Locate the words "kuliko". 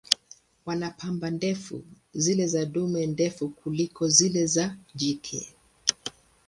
3.49-4.07